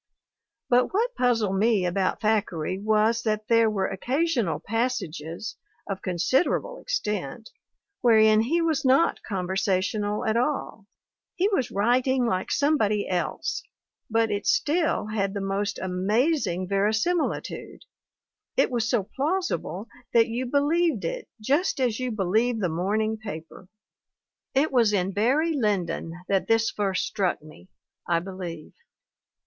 [0.67, 7.51] But what puzzled me about Thackeray was that there were occasional passages, of considerable extent,
[8.01, 10.87] wherein he was not conversational at all;
[11.35, 13.61] he was writing like somebody else,
[14.09, 15.85] but it still had the most MARY S.
[15.85, 17.81] WATTS 183 amazing verisimilitude;
[18.57, 23.67] it was so plausible that you believed it just as you believe the morning paper.
[24.55, 27.69] It was in Barry Lyndon that this first struck me,
[28.07, 28.73] I be lieve.